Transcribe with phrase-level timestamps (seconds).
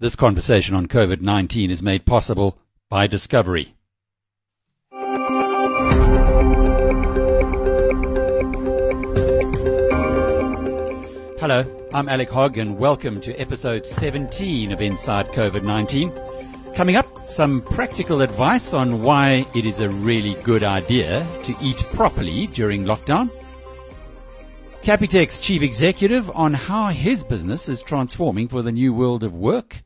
[0.00, 2.58] This conversation on COVID 19 is made possible
[2.90, 3.76] by Discovery.
[11.38, 16.12] Hello, I'm Alec Hogg, and welcome to episode 17 of Inside COVID 19.
[16.74, 21.80] Coming up, some practical advice on why it is a really good idea to eat
[21.94, 23.30] properly during lockdown.
[24.84, 29.76] Capitec's chief executive on how his business is transforming for the new world of work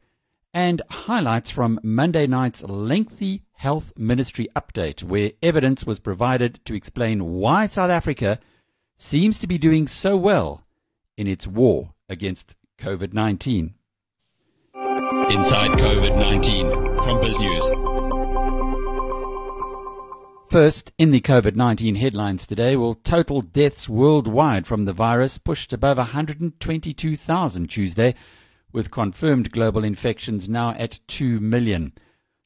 [0.52, 7.25] and highlights from Monday night's lengthy health ministry update where evidence was provided to explain
[7.25, 8.40] why South Africa
[8.96, 10.64] seems to be doing so well
[11.17, 13.75] in its war against COVID-19.
[14.75, 17.97] Inside COVID-19 from BizNews.
[20.50, 25.98] First, in the COVID-19 headlines today, will total deaths worldwide from the virus pushed above
[25.98, 28.14] 122,000 Tuesday,
[28.72, 31.92] with confirmed global infections now at 2 million.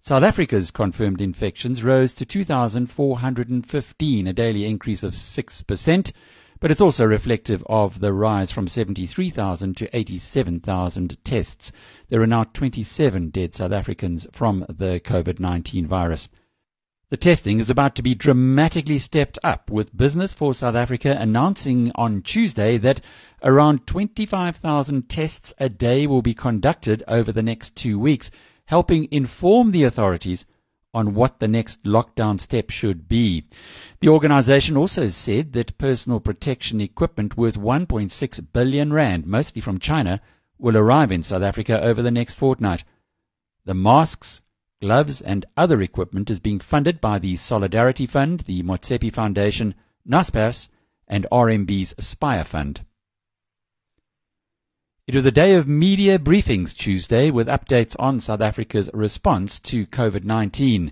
[0.01, 6.13] South Africa's confirmed infections rose to 2,415, a daily increase of 6%,
[6.59, 11.71] but it's also reflective of the rise from 73,000 to 87,000 tests.
[12.09, 16.29] There are now 27 dead South Africans from the COVID-19 virus.
[17.13, 21.93] The testing is about to be dramatically stepped up, with Business for South Africa announcing
[21.95, 23.03] on Tuesday that
[23.43, 28.31] around 25,000 tests a day will be conducted over the next two weeks,
[28.65, 30.47] helping inform the authorities
[30.95, 33.45] on what the next lockdown step should be.
[34.01, 40.23] The organization also said that personal protection equipment worth 1.6 billion rand, mostly from China,
[40.59, 42.85] will arrive in South Africa over the next fortnight.
[43.67, 44.43] The masks,
[44.83, 50.71] gloves and other equipment is being funded by the Solidarity Fund, the Motsepe Foundation, Naspers
[51.07, 52.85] and RMB's Spire Fund.
[55.07, 59.87] It was a day of media briefings Tuesday with updates on South Africa's response to
[59.87, 60.91] COVID-19.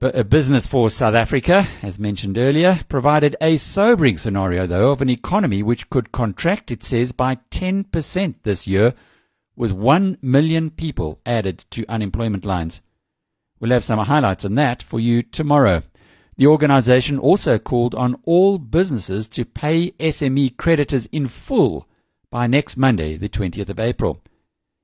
[0.00, 5.02] But a Business for South Africa, as mentioned earlier, provided a sobering scenario, though, of
[5.02, 8.94] an economy which could contract, it says, by 10% this year,
[9.54, 12.82] with 1 million people added to unemployment lines.
[13.58, 15.82] We'll have some highlights on that for you tomorrow.
[16.36, 21.88] The organization also called on all businesses to pay SME creditors in full
[22.30, 24.22] by next Monday, the 20th of April.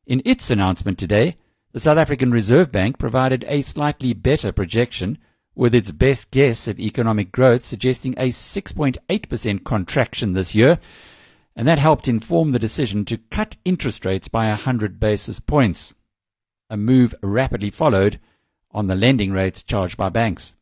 [0.06, 1.36] In its announcement today,
[1.72, 5.18] the South African Reserve Bank provided a slightly better projection,
[5.54, 10.78] with its best guess at economic growth suggesting a 6.8% contraction this year,
[11.54, 15.94] and that helped inform the decision to cut interest rates by 100 basis points,
[16.70, 18.18] a move rapidly followed
[18.72, 20.54] on the lending rates charged by banks.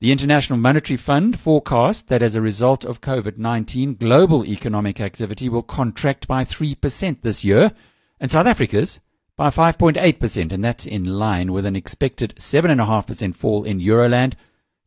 [0.00, 5.62] The International Monetary Fund forecast that as a result of COVID-19, global economic activity will
[5.62, 7.72] contract by 3% this year,
[8.20, 9.00] and South Africa's
[9.36, 14.34] by 5.8%, and that's in line with an expected 7.5% fall in Euroland,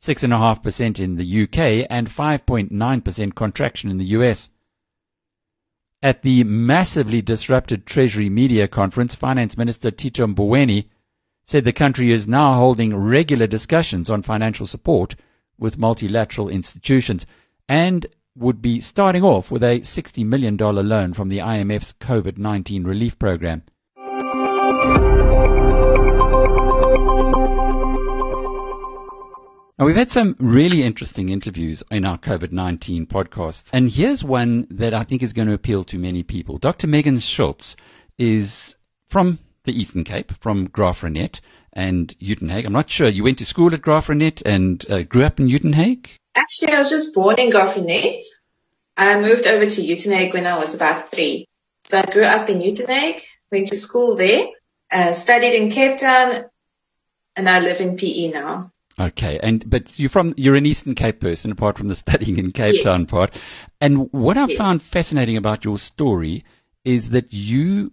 [0.02, 4.52] 6.5% in the UK, and 5.9% contraction in the US.
[6.04, 10.86] At the massively disrupted Treasury Media Conference, Finance Minister Tito Mboweni
[11.48, 15.16] said the country is now holding regular discussions on financial support
[15.58, 17.26] with multilateral institutions
[17.70, 23.18] and would be starting off with a $60 million loan from the IMF's COVID-19 relief
[23.18, 23.64] program.
[29.80, 34.94] Now, we've had some really interesting interviews in our COVID-19 podcasts, and here's one that
[34.94, 36.58] I think is going to appeal to many people.
[36.58, 36.88] Dr.
[36.88, 37.78] Megan Schultz
[38.18, 38.76] is
[39.10, 41.42] from the Eastern Cape from Graaff-Reinet
[41.74, 42.66] and Uitenhage.
[42.66, 43.08] I'm not sure.
[43.08, 46.08] You went to school at Graaff-Reinet and uh, grew up in Uitenhage?
[46.36, 48.24] Actually, I was just born in Graaff-Reinet.
[48.98, 51.48] I moved over to Uitenhage when I was about three.
[51.82, 54.48] So I grew up in Uitenhage, went to school there,
[54.92, 56.46] uh, studied in Cape Town,
[57.36, 58.72] and I live in PE now.
[59.00, 62.52] Okay, and but you're from you're an Eastern Cape person, apart from the studying in
[62.52, 62.84] Cape yes.
[62.84, 63.32] Town part.
[63.80, 64.58] And what I yes.
[64.58, 66.46] found fascinating about your story
[66.84, 67.92] is that you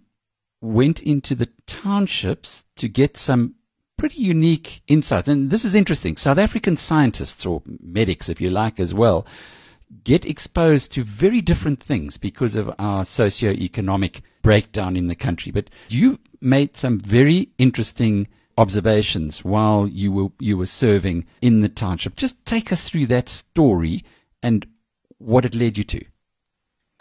[0.65, 3.55] went into the townships to get some
[3.97, 5.27] pretty unique insights.
[5.27, 6.17] And this is interesting.
[6.17, 9.25] South African scientists, or medics if you like as well,
[10.03, 15.51] get exposed to very different things because of our socio-economic breakdown in the country.
[15.51, 18.27] But you made some very interesting
[18.57, 22.15] observations while you were you were serving in the township.
[22.15, 24.03] Just take us through that story
[24.41, 24.65] and
[25.17, 26.05] what it led you to.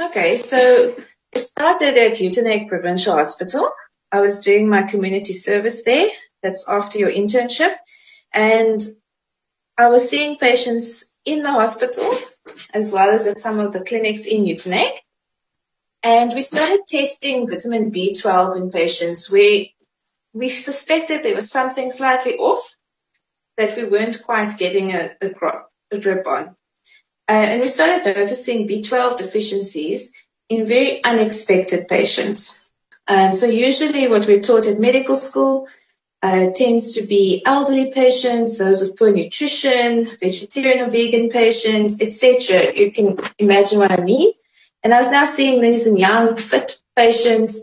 [0.01, 0.95] Okay, so
[1.37, 3.71] it started at Uitenhage Provincial Hospital.
[4.11, 6.09] I was doing my community service there.
[6.43, 7.75] That's after your internship.
[8.33, 8.85] And
[9.77, 12.15] I was seeing patients in the hospital
[12.73, 14.99] as well as at some of the clinics in Uitenhage.
[16.03, 19.65] And we started testing vitamin B12 in patients where
[20.35, 22.77] we suspected there was something slightly off
[23.57, 25.31] that we weren't quite getting a, a,
[25.93, 26.57] a grip on.
[27.27, 30.13] Uh, and we started noticing B12 deficiencies
[30.49, 32.73] in very unexpected patients.
[33.07, 35.69] Uh, so usually what we're taught at medical school
[36.23, 42.75] uh, tends to be elderly patients, those with poor nutrition, vegetarian or vegan patients, etc.
[42.75, 44.33] You can imagine what I mean.
[44.83, 47.61] And I was now seeing these in young, fit patients,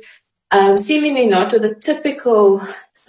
[0.51, 2.61] um, seemingly not with a typical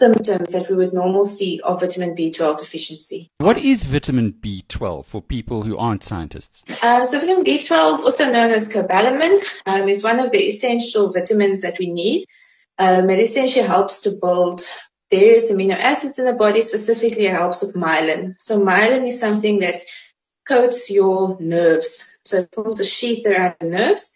[0.02, 3.30] symptoms that we would normally see of vitamin B12 deficiency.
[3.38, 6.64] What is vitamin B12 for people who aren't scientists?
[6.82, 11.60] Uh, so vitamin B12, also known as cobalamin, um, is one of the essential vitamins
[11.60, 12.26] that we need.
[12.78, 14.62] Um, it essentially helps to build
[15.08, 16.62] various amino acids in the body.
[16.62, 18.34] Specifically, it helps with myelin.
[18.38, 19.82] So myelin is something that
[20.48, 21.92] coats your nerves.
[22.24, 24.12] So it forms a sheath around the nerves.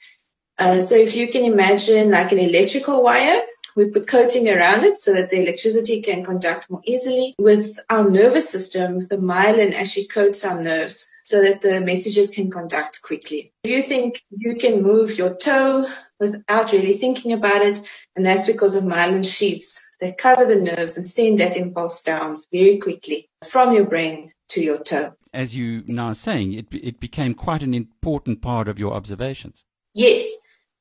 [0.58, 3.42] Uh, so if you can imagine like an electrical wire,
[3.76, 7.34] we put coating around it so that the electricity can conduct more easily.
[7.38, 12.50] With our nervous system, the myelin actually coats our nerves so that the messages can
[12.50, 13.52] conduct quickly.
[13.64, 15.86] If you think you can move your toe
[16.18, 17.78] without really thinking about it,
[18.16, 22.42] and that's because of myelin sheaths that cover the nerves and send that impulse down
[22.50, 25.12] very quickly from your brain to your toe.
[25.34, 29.64] As you now saying, it, it became quite an important part of your observations.
[29.94, 30.30] Yes.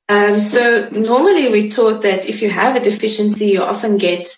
[0.08, 4.36] Um, so normally we taught that if you have a deficiency, you often get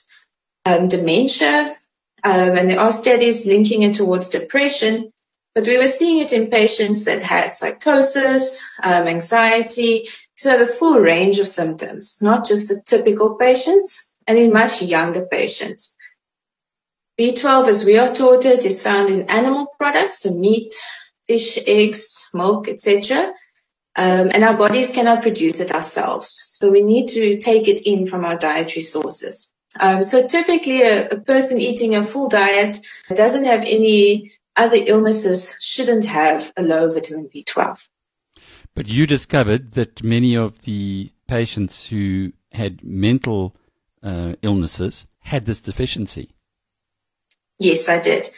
[0.66, 1.76] um, dementia,
[2.24, 5.12] um, and there are studies linking it towards depression.
[5.54, 11.00] But we were seeing it in patients that had psychosis, um, anxiety, so the full
[11.00, 15.98] range of symptoms, not just the typical patients, and in much younger patients.
[17.20, 20.76] B12, as we are taught it, is found in animal products, so meat,
[21.28, 23.34] fish, eggs, milk, etc.
[23.98, 26.30] Um, and our bodies cannot produce it ourselves.
[26.54, 29.52] So we need to take it in from our dietary sources.
[29.80, 32.78] Um, so typically a, a, person eating a full diet
[33.10, 37.90] that doesn't have any other illnesses shouldn't have a low vitamin B12.
[38.76, 43.56] But you discovered that many of the patients who had mental
[44.04, 46.36] uh, illnesses had this deficiency.
[47.60, 48.30] Yes, I did.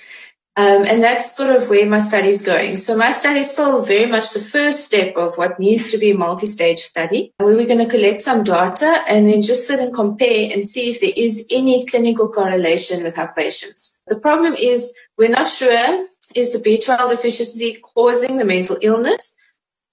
[0.55, 2.75] Um, and that's sort of where my study is going.
[2.77, 6.11] So my study is still very much the first step of what needs to be
[6.11, 7.33] a multi-stage study.
[7.37, 10.67] where We were going to collect some data and then just sit and compare and
[10.67, 14.01] see if there is any clinical correlation with our patients.
[14.07, 16.05] The problem is we're not sure
[16.35, 19.35] is the B12 deficiency causing the mental illness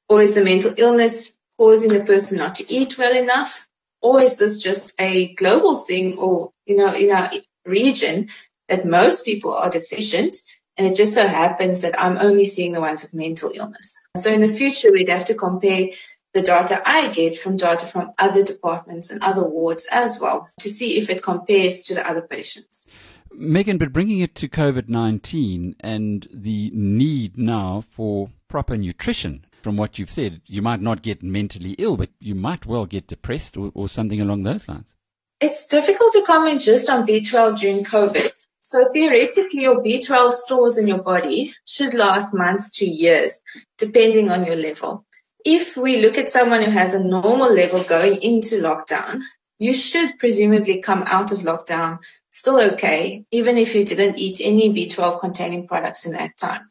[0.08, 3.66] or is the mental illness causing the person not to eat well enough
[4.02, 7.30] or is this just a global thing or, you know, in our
[7.64, 8.28] region
[8.68, 10.36] that most people are deficient
[10.76, 13.96] and it just so happens that I'm only seeing the ones with mental illness.
[14.16, 15.88] So in the future, we'd have to compare
[16.34, 20.68] the data I get from data from other departments and other wards as well to
[20.68, 22.90] see if it compares to the other patients.
[23.32, 29.98] Megan, but bringing it to COVID-19 and the need now for proper nutrition, from what
[29.98, 33.72] you've said, you might not get mentally ill, but you might well get depressed or,
[33.74, 34.92] or something along those lines.
[35.40, 38.32] It's difficult to comment just on B12 during COVID
[38.66, 43.40] so theoretically, your B12 stores in your body should last months to years,
[43.78, 45.06] depending on your level.
[45.44, 49.20] If we look at someone who has a normal level going into lockdown,
[49.60, 54.74] you should presumably come out of lockdown still okay, even if you didn't eat any
[54.74, 56.68] B12 containing products in that time.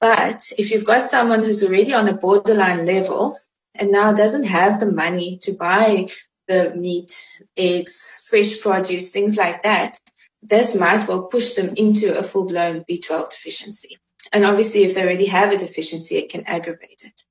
[0.00, 3.38] But if you've got someone who's already on a borderline level
[3.74, 6.08] and now doesn't have the money to buy
[6.48, 7.12] the meat,
[7.58, 10.00] eggs, fresh produce, things like that,
[10.44, 13.98] this might well push them into a full-blown B12 deficiency.
[14.32, 17.22] And obviously, if they already have a deficiency, it can aggravate it.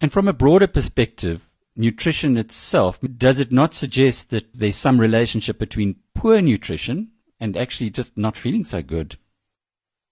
[0.00, 1.42] And from a broader perspective,
[1.76, 7.90] nutrition itself, does it not suggest that there's some relationship between poor nutrition and actually
[7.90, 9.16] just not feeling so good?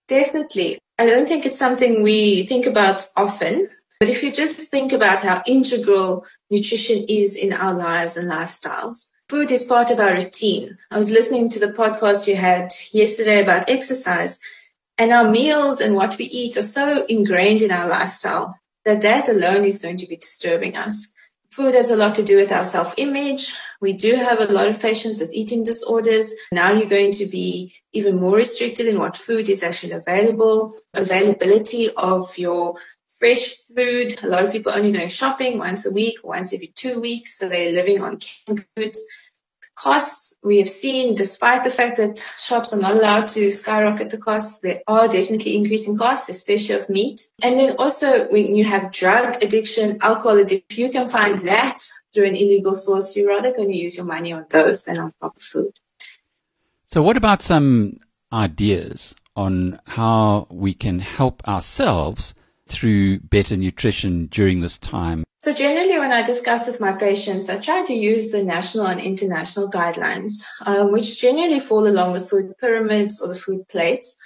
[0.06, 0.78] Definitely.
[0.98, 5.22] I don't think it's something we think about often, but if you just think about
[5.22, 10.76] how integral nutrition is in our lives and lifestyles, Food is part of our routine.
[10.90, 14.40] I was listening to the podcast you had yesterday about exercise
[14.98, 19.28] and our meals and what we eat are so ingrained in our lifestyle that that
[19.28, 21.14] alone is going to be disturbing us.
[21.52, 23.54] Food has a lot to do with our self-image.
[23.80, 26.34] We do have a lot of patients with eating disorders.
[26.50, 30.74] Now you're going to be even more restricted in what food is actually available.
[30.92, 32.78] Availability of your
[33.20, 34.18] fresh food.
[34.22, 37.38] A lot of people only going shopping once a week, once every two weeks.
[37.38, 39.00] So they're living on canned goods
[39.80, 44.18] costs, we have seen, despite the fact that shops are not allowed to skyrocket the
[44.18, 47.26] costs, they are definitely increasing costs, especially of meat.
[47.42, 51.78] And then also when you have drug addiction, alcohol addiction, if you can find that
[52.12, 55.12] through an illegal source, you're rather going to use your money on those than on
[55.18, 55.72] proper food.
[56.88, 58.00] So what about some
[58.32, 62.34] ideas on how we can help ourselves
[62.70, 65.24] through better nutrition during this time?
[65.38, 69.00] So generally when I discuss with my patients, I try to use the national and
[69.00, 74.16] international guidelines, um, which generally fall along the food pyramids or the food plates.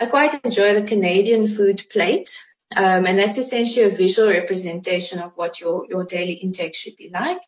[0.00, 2.36] I quite enjoy the Canadian food plate,
[2.74, 7.08] um, and that's essentially a visual representation of what your, your daily intake should be
[7.08, 7.38] like.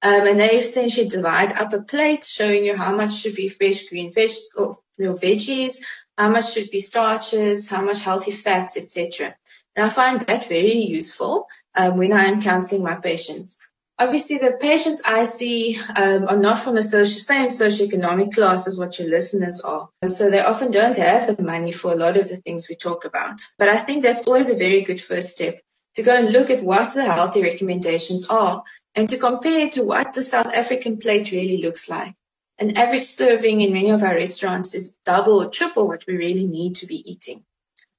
[0.00, 3.88] Um, and they essentially divide up a plate showing you how much should be fresh
[3.88, 5.78] green veg or your veggies,
[6.16, 9.36] how much should be starches, how much healthy fats, etc.
[9.78, 13.58] And I find that very useful um, when I am counseling my patients.
[13.96, 18.76] Obviously, the patients I see um, are not from the social, same socioeconomic class as
[18.76, 19.88] what your listeners are.
[20.04, 23.04] So they often don't have the money for a lot of the things we talk
[23.04, 23.40] about.
[23.56, 25.60] But I think that's always a very good first step
[25.94, 28.64] to go and look at what the healthy recommendations are
[28.96, 32.16] and to compare to what the South African plate really looks like.
[32.58, 36.48] An average serving in many of our restaurants is double or triple what we really
[36.48, 37.44] need to be eating.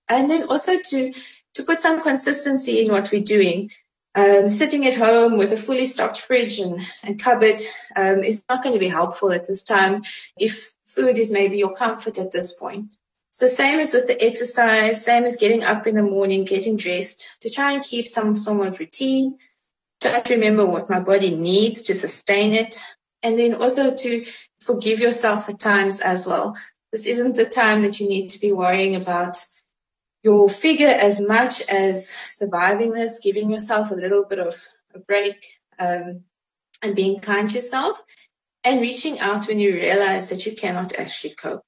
[0.10, 1.14] And then also to
[1.56, 3.72] to put some consistency in what we're doing.
[4.16, 7.60] Um, sitting at home with a fully stocked fridge and, and cupboard
[7.96, 10.04] um, is not going to be helpful at this time
[10.36, 12.96] if food is maybe your comfort at this point.
[13.32, 17.28] So same as with the exercise, same as getting up in the morning, getting dressed,
[17.42, 19.38] to try and keep some form of routine,
[20.02, 22.80] try to remember what my body needs to sustain it,
[23.22, 24.26] and then also to
[24.60, 26.58] forgive yourself at times as well.
[26.92, 29.38] This isn't the time that you need to be worrying about
[30.24, 34.56] your figure as much as surviving this, giving yourself a little bit of
[34.94, 35.46] a break,
[35.78, 36.24] um,
[36.82, 38.02] and being kind to yourself
[38.64, 41.66] and reaching out when you realize that you cannot actually cope.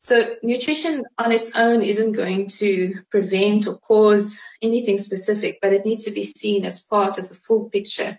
[0.00, 5.84] So nutrition on its own isn't going to prevent or cause anything specific, but it
[5.84, 8.18] needs to be seen as part of the full picture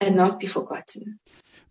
[0.00, 1.18] and not be forgotten.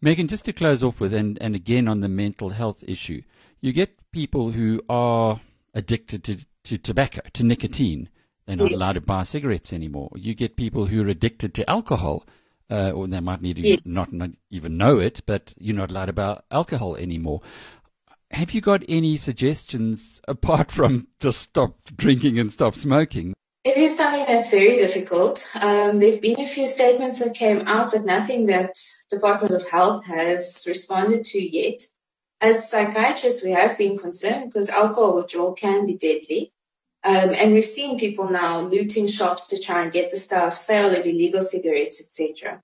[0.02, 3.22] Megan, just to close off with, and, and again on the mental health issue,
[3.62, 5.40] you get people who are
[5.74, 8.10] addicted to to tobacco, to nicotine.
[8.46, 8.76] They're not yes.
[8.76, 10.10] allowed to buy cigarettes anymore.
[10.16, 12.26] You get people who are addicted to alcohol,
[12.70, 13.80] uh, or they might need to yes.
[13.86, 17.42] not, not even know it, but you're not allowed to buy alcohol anymore.
[18.32, 23.34] Have you got any suggestions apart from just stop drinking and stop smoking?
[23.64, 25.48] It is something that's very difficult.
[25.54, 28.74] Um, there have been a few statements that came out, but nothing that
[29.12, 31.84] Department of Health has responded to yet.
[32.42, 36.52] As psychiatrists, we have been concerned because alcohol withdrawal can be deadly.
[37.04, 40.90] Um, and we've seen people now looting shops to try and get the stuff, sale
[40.90, 42.62] of illegal cigarettes, etc.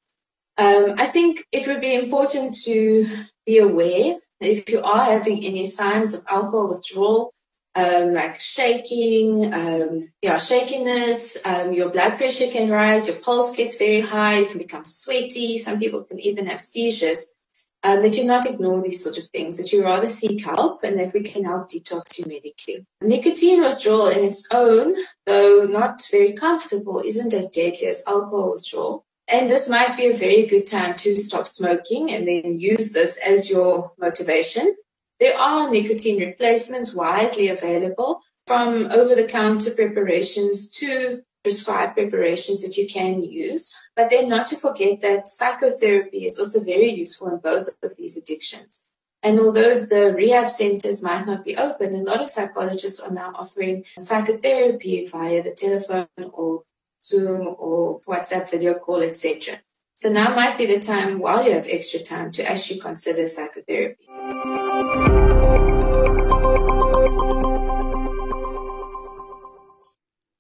[0.58, 3.06] Um, I think it would be important to
[3.46, 7.34] be aware if you are having any signs of alcohol withdrawal,
[7.76, 13.78] um, like shaking, um, yeah, shakiness, um, your blood pressure can rise, your pulse gets
[13.78, 17.36] very high, you can become sweaty, some people can even have seizures
[17.84, 21.00] um, that you not ignore these sort of things, that you rather seek help and
[21.00, 22.86] that we can help detox you medically.
[23.02, 29.06] Nicotine withdrawal in its own, though not very comfortable, isn't as deadly as alcohol withdrawal.
[29.28, 33.18] And this might be a very good time to stop smoking and then use this
[33.18, 34.74] as your motivation.
[35.20, 43.24] There are nicotine replacements widely available from over-the-counter preparations to prescribed preparations that you can
[43.24, 43.74] use.
[43.96, 48.18] But then not to forget that psychotherapy is also very useful in both of these
[48.18, 48.86] addictions.
[49.24, 53.32] And although the rehab centers might not be open, a lot of psychologists are now
[53.34, 56.64] offering psychotherapy via the telephone or
[57.02, 59.58] Zoom or WhatsApp video call, etc.
[59.96, 64.06] So now might be the time while you have extra time to actually consider psychotherapy.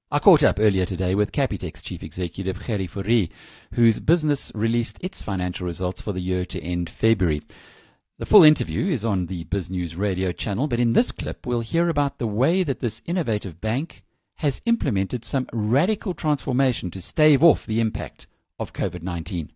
[0.09, 3.29] I caught up earlier today with Capitec's chief executive, Gerrie Fourie,
[3.73, 7.41] whose business released its financial results for the year to end February.
[8.17, 11.89] The full interview is on the BizNews radio channel, but in this clip we'll hear
[11.89, 14.01] about the way that this innovative bank
[14.35, 18.27] has implemented some radical transformation to stave off the impact
[18.59, 19.49] of COVID-19.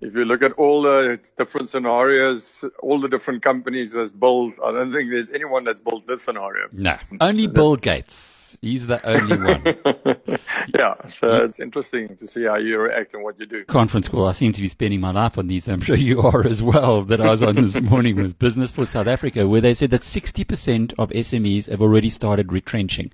[0.00, 4.70] If you look at all the different scenarios, all the different companies that's built, I
[4.70, 6.68] don't think there's anyone that's built this scenario.
[6.70, 10.38] No, only Bill Gates He's the only one.
[10.74, 13.64] yeah, so it's interesting to see how you react and what you do.
[13.64, 14.26] Conference call.
[14.26, 15.68] I seem to be spending my life on these.
[15.68, 17.04] I'm sure you are as well.
[17.04, 20.02] That I was on this morning was Business for South Africa, where they said that
[20.02, 23.12] 60% of SMEs have already started retrenching.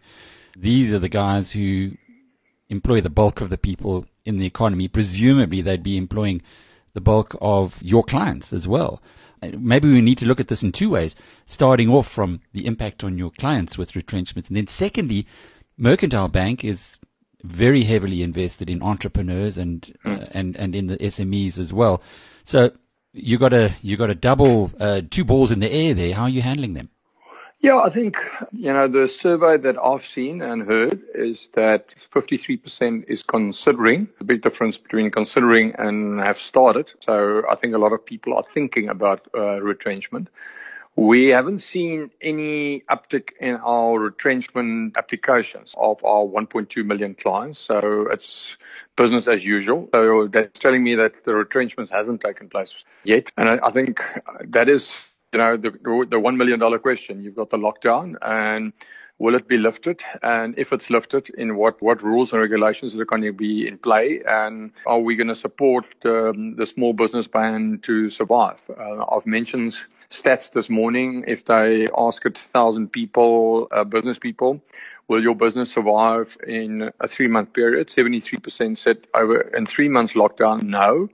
[0.57, 1.93] These are the guys who
[2.69, 4.88] employ the bulk of the people in the economy.
[4.88, 6.43] Presumably, they'd be employing
[6.95, 9.02] the bulk of your clients as well.
[9.59, 13.05] Maybe we need to look at this in two ways, starting off from the impact
[13.05, 14.49] on your clients with retrenchment.
[14.49, 15.26] And then secondly,
[15.76, 16.99] Mercantile Bank is
[17.43, 20.21] very heavily invested in entrepreneurs and, mm.
[20.23, 22.03] uh, and, and in the SMEs as well.
[22.45, 22.71] So
[23.12, 26.15] you got a, you got a double, uh, two balls in the air there.
[26.15, 26.91] How are you handling them?
[27.67, 28.19] Yeah, I think,
[28.53, 34.25] you know, the survey that I've seen and heard is that 53% is considering, the
[34.25, 36.93] big difference between considering and have started.
[37.01, 40.29] So I think a lot of people are thinking about uh, retrenchment.
[40.95, 47.59] We haven't seen any uptick in our retrenchment applications of our 1.2 million clients.
[47.59, 48.57] So it's
[48.97, 49.89] business as usual.
[49.93, 53.33] So that's telling me that the retrenchment hasn't taken place yet.
[53.37, 54.01] And I, I think
[54.51, 54.93] that is
[55.33, 57.23] you know, the, the $1 million question.
[57.23, 58.73] You've got the lockdown and
[59.18, 60.02] will it be lifted?
[60.23, 63.78] And if it's lifted, in what, what rules and regulations are going to be in
[63.78, 64.23] play?
[64.26, 68.61] And are we going to support um, the small business ban to survive?
[68.68, 69.76] Uh, I've mentioned
[70.11, 71.25] stats this morning.
[71.26, 74.61] If they ask a thousand people, uh, business people,
[75.09, 77.88] will your business survive in a three month period?
[77.88, 81.09] 73% said over in three months lockdown, no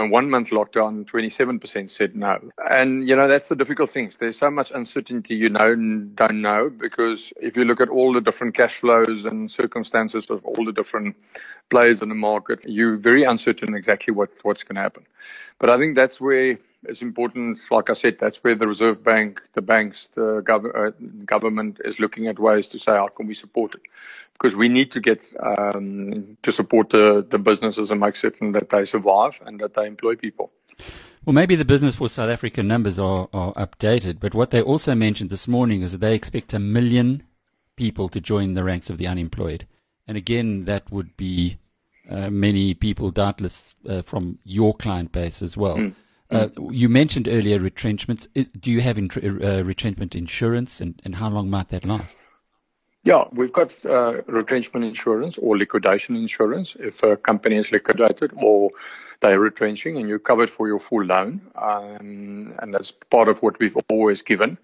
[0.00, 2.38] a one month lockdown, 27% said no.
[2.70, 4.12] And, you know, that's the difficult thing.
[4.18, 5.74] There's so much uncertainty you know
[6.14, 10.44] don't know because if you look at all the different cash flows and circumstances of
[10.44, 11.16] all the different
[11.70, 15.04] players in the market, you're very uncertain exactly what, what's going to happen.
[15.58, 17.58] But I think that's where it's important.
[17.70, 20.92] Like I said, that's where the Reserve Bank, the banks, the gov- uh,
[21.24, 23.82] government is looking at ways to say, how can we support it?
[24.38, 28.70] Because we need to get um, to support the, the businesses and make certain that
[28.70, 30.52] they survive and that they employ people.
[31.24, 34.94] Well, maybe the Business for South Africa numbers are, are updated, but what they also
[34.94, 37.24] mentioned this morning is that they expect a million
[37.76, 39.66] people to join the ranks of the unemployed.
[40.06, 41.58] And again, that would be
[42.08, 45.76] uh, many people, doubtless, uh, from your client base as well.
[45.76, 45.94] Mm.
[46.30, 48.28] Uh, you mentioned earlier retrenchments.
[48.34, 52.16] Do you have uh, retrenchment insurance, and, and how long might that last?
[53.08, 58.70] Yeah, we've got uh, retrenchment insurance or liquidation insurance if a company is liquidated or
[59.20, 61.40] they're retrenching and you're covered for your full loan.
[61.54, 64.58] Um, and that's part of what we've always given.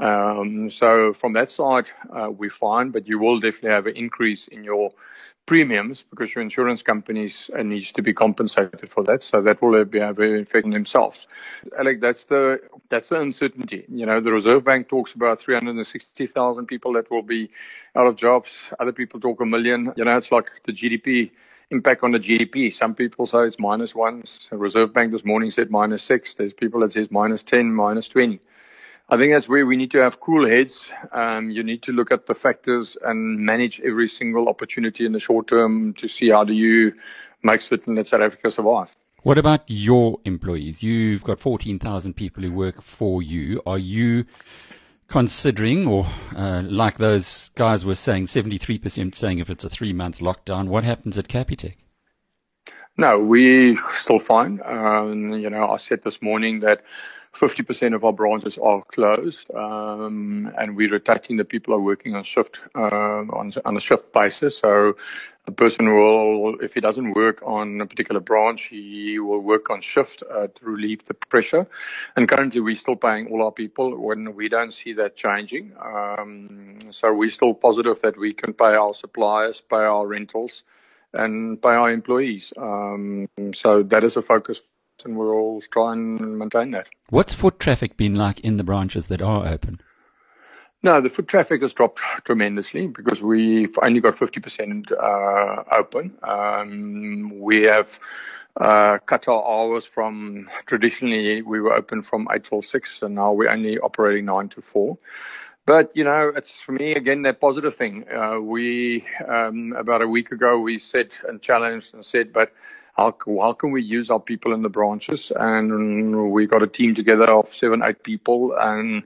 [0.00, 4.48] Um, so from that side, uh, we're fine, but you will definitely have an increase
[4.48, 4.92] in your
[5.46, 9.22] premiums because your insurance companies uh, needs to be compensated for that.
[9.22, 11.26] So that will be have an effect on themselves.
[11.78, 13.84] Alec, that's the that's the uncertainty.
[13.88, 17.50] You know, the Reserve Bank talks about 360,000 people that will be
[17.94, 18.48] out of jobs.
[18.78, 19.92] Other people talk a million.
[19.96, 21.30] You know, it's like the GDP
[21.70, 22.72] impact on the GDP.
[22.74, 24.24] Some people say it's minus one.
[24.50, 26.34] Reserve Bank this morning said minus six.
[26.34, 28.40] There's people that says minus 10, minus 20.
[29.12, 30.88] I think that's where we need to have cool heads.
[31.10, 35.18] Um, you need to look at the factors and manage every single opportunity in the
[35.18, 36.92] short term to see how do you
[37.42, 38.92] make certain that South Africa survives.
[39.24, 40.80] What about your employees?
[40.82, 43.60] You've got 14,000 people who work for you.
[43.66, 44.26] Are you
[45.08, 50.20] considering, or uh, like those guys were saying, 73% saying if it's a three month
[50.20, 51.74] lockdown, what happens at Capitec?
[52.96, 54.60] No, we're still fine.
[54.64, 56.82] Um, you know, I said this morning that
[57.34, 62.24] 50% of our branches are closed, um, and we're rotating the people are working on
[62.24, 64.58] shift uh, on, on a shift basis.
[64.58, 64.96] So
[65.46, 69.80] a person will, if he doesn't work on a particular branch, he will work on
[69.80, 71.66] shift uh, to relieve the pressure.
[72.16, 75.72] And currently, we're still paying all our people when we don't see that changing.
[75.82, 80.62] Um, so we're still positive that we can pay our suppliers, pay our rentals,
[81.12, 82.52] and pay our employees.
[82.56, 84.60] Um, so that is a focus
[85.04, 86.86] and we'll try and maintain that.
[87.08, 89.80] What's foot traffic been like in the branches that are open?
[90.82, 96.16] No, the foot traffic has dropped tremendously because we've only got 50% uh, open.
[96.22, 97.90] Um, we have
[98.58, 103.32] uh, cut our hours from traditionally we were open from 8 till 6 and now
[103.32, 104.98] we're only operating 9 to 4.
[105.66, 108.06] But, you know, it's for me, again, that positive thing.
[108.08, 112.52] Uh, we, um, about a week ago, we said and challenged and said, but
[113.00, 115.32] how, how can we use our people in the branches?
[115.34, 119.04] And we got a team together of seven, eight people and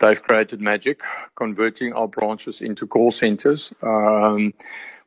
[0.00, 1.00] they've created magic,
[1.36, 3.72] converting our branches into call centers.
[3.82, 4.52] Um,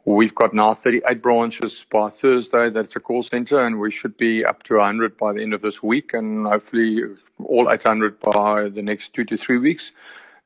[0.06, 2.70] we've got now 38 branches by Thursday.
[2.70, 5.62] That's a call center and we should be up to 100 by the end of
[5.62, 7.02] this week and hopefully
[7.44, 9.92] all 800 by the next two to three weeks.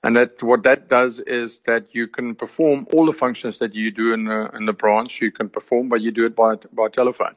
[0.03, 3.91] And that what that does is that you can perform all the functions that you
[3.91, 5.21] do in the, in the branch.
[5.21, 7.35] You can perform, but you do it by by telephone.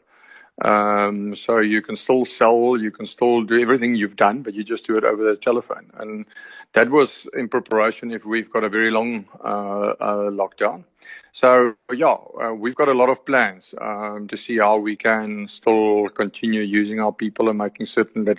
[0.60, 4.62] Um, so you can still sell, you can still do everything you've done, but you
[4.62, 5.90] just do it over the telephone.
[5.94, 6.26] And
[6.74, 10.84] that was in preparation if we've got a very long uh, uh, lockdown.
[11.32, 15.48] So yeah, uh, we've got a lot of plans um, to see how we can
[15.48, 18.38] still continue using our people and making certain that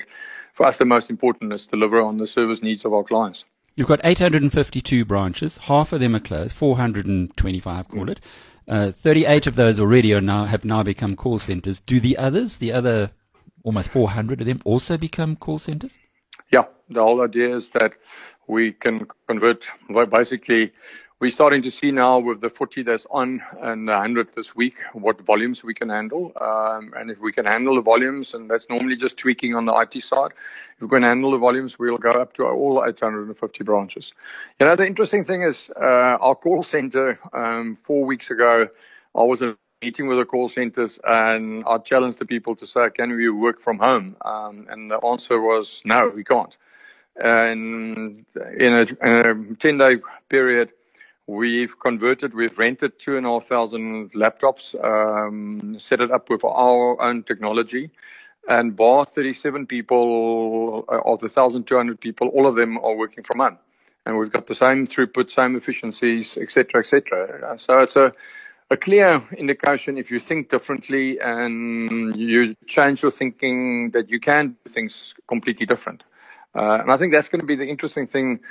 [0.54, 3.46] for us, the most important is deliver on the service needs of our clients.
[3.76, 5.58] You've got 852 branches.
[5.58, 6.54] Half of them are closed.
[6.54, 8.20] 425, call it.
[8.72, 11.82] Uh, 38 of those already are now have now become call centers.
[11.82, 13.12] Do the others, the other
[13.66, 15.94] almost 400 of them, also become call centers?
[16.54, 17.92] Yeah, the whole idea is that
[18.48, 19.66] we can convert
[20.10, 20.72] basically
[21.22, 24.74] we're starting to see now with the 40 that's on and the 100 this week
[24.94, 26.32] what volumes we can handle.
[26.42, 29.74] Um, and if we can handle the volumes, and that's normally just tweaking on the
[29.74, 30.32] IT side,
[30.78, 34.14] if we can handle the volumes, we'll go up to all 850 branches.
[34.60, 38.68] You know, the interesting thing is uh, our call center um, four weeks ago,
[39.16, 42.66] I was in a meeting with the call centers and I challenged the people to
[42.66, 44.16] say, can we work from home?
[44.26, 46.58] Um, and the answer was no, we can't.
[47.16, 48.26] And
[48.58, 50.72] in a, in a 10 day period,
[51.32, 57.90] We've converted, we've rented 2,500 laptops, um, set it up with our own technology.
[58.50, 63.40] And bar 37 people uh, of the 1,200 people, all of them are working from
[63.40, 63.58] home.
[64.06, 67.56] And we've got the same throughput, same efficiencies, etc., etc.
[67.58, 68.12] So it's a,
[68.70, 74.58] a clear indication if you think differently and you change your thinking that you can
[74.66, 76.04] do things completely different.
[76.54, 78.48] Uh, and I think that's going to be the interesting thing uh,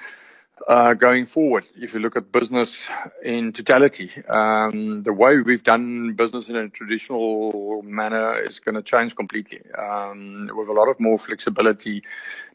[0.68, 2.76] going forward, if you look at business
[3.22, 8.82] in totality, um, the way we've done business in a traditional manner is going to
[8.82, 9.60] change completely.
[9.76, 12.02] Um, with a lot of more flexibility,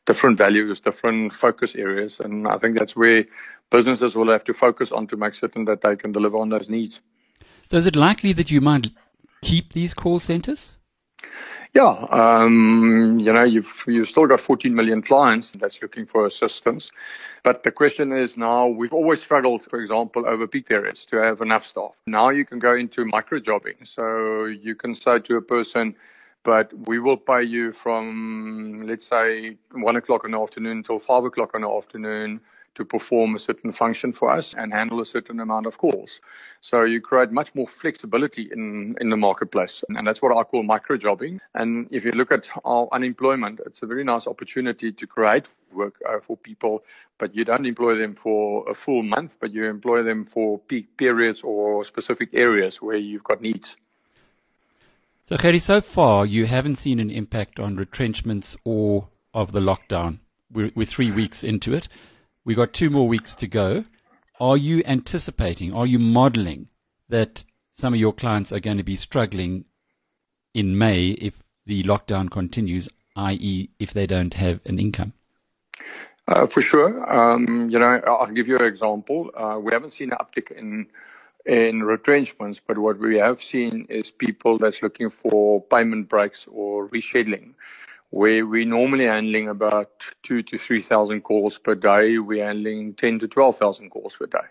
[0.05, 3.25] different values, different focus areas, and I think that's where
[3.71, 6.69] businesses will have to focus on to make certain that they can deliver on those
[6.69, 7.01] needs.
[7.69, 8.87] So, is it likely that you might
[9.41, 10.71] keep these call centers?
[11.75, 16.89] Yeah, um, you know, you've you've still got 14 million clients that's looking for assistance,
[17.43, 21.41] but the question is now we've always struggled, for example, over peak periods to have
[21.41, 21.91] enough staff.
[22.07, 25.95] Now you can go into micro jobbing, so you can say to a person,
[26.43, 31.25] but we will pay you from let's say one o'clock in the afternoon till five
[31.25, 32.39] o'clock in the afternoon
[32.75, 36.19] to perform a certain function for us and handle a certain amount of calls.
[36.61, 39.83] So you create much more flexibility in, in the marketplace.
[39.89, 41.39] And that's what I call micro jobbing.
[41.53, 45.95] And if you look at our unemployment, it's a very nice opportunity to create work
[46.07, 46.83] uh, for people,
[47.17, 50.97] but you don't employ them for a full month, but you employ them for peak
[50.97, 53.75] periods or specific areas where you've got needs.
[55.23, 60.19] So, Gerrie, so far you haven't seen an impact on retrenchments or of the lockdown.
[60.51, 61.89] We're, we're three weeks into it.
[62.45, 63.83] We've got two more weeks to go.
[64.39, 66.67] Are you anticipating, are you modeling
[67.09, 69.65] that some of your clients are going to be struggling
[70.53, 71.33] in May if
[71.65, 75.13] the lockdown continues, i.e., if they don't have an income?
[76.27, 77.11] Uh, for sure.
[77.11, 79.31] Um, you know, I'll give you an example.
[79.35, 80.87] Uh, we haven't seen an uptick in
[81.45, 86.87] in retrenchments, but what we have seen is people that's looking for payment breaks or
[86.89, 87.53] rescheduling
[88.15, 89.91] where we're normally handling about
[90.23, 92.17] two to 3,000 calls per day.
[92.17, 94.47] We're handling 10 to 12,000 calls per day.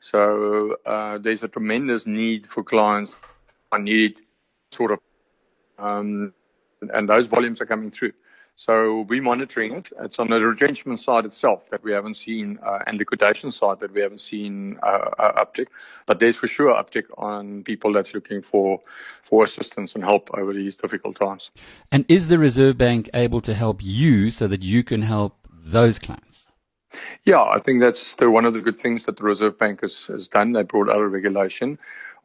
[0.00, 3.12] So uh, there's a tremendous need for clients.
[3.72, 4.16] I need
[4.70, 4.98] sort of,
[5.78, 6.34] um,
[6.82, 8.12] and those volumes are coming through.
[8.58, 9.90] So we're monitoring it.
[10.00, 13.92] It's on the retrenchment side itself that we haven't seen, uh, and liquidation side that
[13.92, 15.66] we haven't seen uh, uptick.
[16.06, 18.80] But there's for sure uptick on people that's looking for
[19.28, 21.50] for assistance and help over these difficult times.
[21.92, 25.98] And is the Reserve Bank able to help you so that you can help those
[25.98, 26.46] clients?
[27.24, 30.06] Yeah, I think that's the, one of the good things that the Reserve Bank has,
[30.06, 30.52] has done.
[30.52, 31.78] They brought out a regulation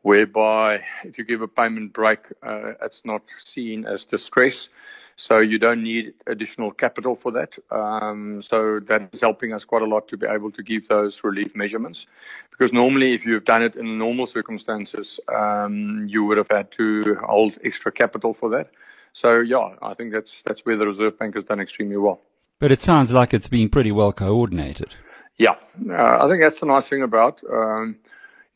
[0.04, 4.70] whereby if you give a payment break, uh, it's not seen as distress
[5.16, 7.54] so you don't need additional capital for that.
[7.70, 11.20] Um, so that is helping us quite a lot to be able to give those
[11.24, 12.08] relief measurements.
[12.50, 17.16] Because normally, if you've done it in normal circumstances, um, you would have had to
[17.24, 18.72] hold extra capital for that.
[19.14, 22.22] So yeah, I think that's that's where the Reserve Bank has done extremely well.
[22.60, 24.94] But it sounds like it's being pretty well coordinated.
[25.38, 25.56] Yeah,
[25.90, 27.42] uh, I think that's the nice thing about.
[27.52, 27.98] Um,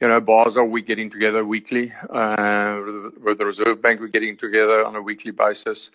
[0.02, 1.92] you know, BASA, we're getting together weekly.
[2.10, 2.82] Uh,
[3.24, 5.90] with the Reserve Bank, we're getting together on a weekly basis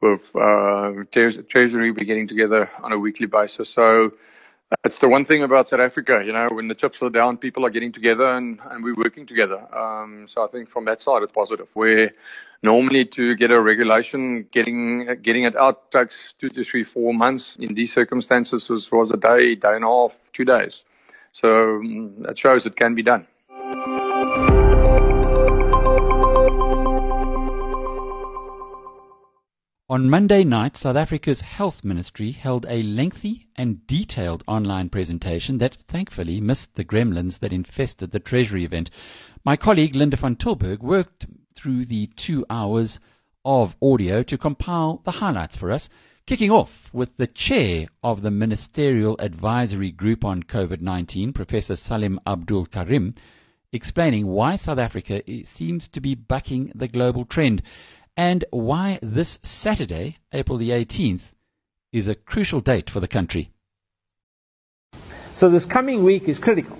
[0.00, 3.68] with uh, Treasury, we're getting together on a weekly basis.
[3.68, 4.12] So
[4.84, 7.66] it's the one thing about South Africa, you know, when the chips are down, people
[7.66, 9.58] are getting together and, and we're working together.
[9.76, 11.66] Um, so I think from that side, it's positive.
[11.74, 12.12] Where
[12.62, 17.56] normally to get a regulation, getting getting it out takes two to three, four months.
[17.58, 20.82] In these circumstances, was, was a day, day and a half, two days.
[21.32, 23.26] So um, that shows it can be done.
[29.90, 35.78] On Monday night, South Africa's Health Ministry held a lengthy and detailed online presentation that
[35.88, 38.88] thankfully missed the gremlins that infested the Treasury event.
[39.44, 41.26] My colleague Linda van Tilburg worked
[41.56, 43.00] through the two hours
[43.44, 45.90] of audio to compile the highlights for us.
[46.24, 52.66] Kicking off with the chair of the Ministerial Advisory Group on COVID-19, Professor Salim Abdool
[52.66, 53.16] Karim,
[53.72, 57.64] explaining why South Africa eh, seems to be bucking the global trend
[58.16, 61.22] and why this Saturday, April the 18th,
[61.92, 63.50] is a crucial date for the country.
[65.34, 66.78] So this coming week is critical.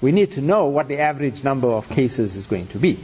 [0.00, 2.98] We need to know what the average number of cases is going to be.